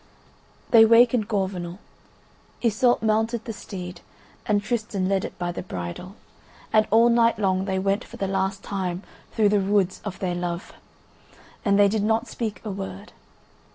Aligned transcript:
They 0.71 0.83
wakened 0.83 1.27
Gorvenal; 1.27 1.77
Iseult 2.63 3.03
mounted 3.03 3.45
the 3.45 3.53
steed, 3.53 4.01
and 4.47 4.63
Tristan 4.63 5.07
led 5.07 5.23
it 5.23 5.37
by 5.37 5.51
the 5.51 5.61
bridle, 5.61 6.15
and 6.73 6.87
all 6.89 7.07
night 7.07 7.37
long 7.37 7.65
they 7.65 7.77
went 7.77 8.03
for 8.03 8.17
the 8.17 8.25
last 8.27 8.63
time 8.63 9.03
through 9.33 9.49
the 9.49 9.59
woods 9.61 10.01
of 10.03 10.17
their 10.17 10.33
love, 10.33 10.73
and 11.63 11.77
they 11.77 11.87
did 11.87 12.01
not 12.01 12.27
speak 12.27 12.61
a 12.65 12.71
word. 12.71 13.13